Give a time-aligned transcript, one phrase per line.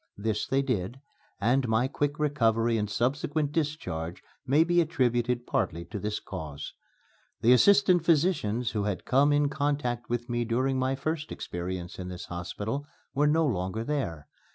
[0.17, 0.99] This they did,
[1.39, 6.73] and my quick recovery and subsequent discharge may be attributed partly to this cause.
[7.41, 12.07] The assistant physicians who had come in contact with me during my first experience in
[12.07, 14.27] this hospital were no longer there.